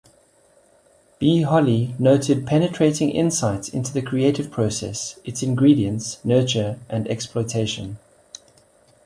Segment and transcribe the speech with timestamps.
[1.19, 1.43] B.
[1.43, 7.99] Holley noted penetrating insights into the creative process, its ingredients, nurture and exploitation.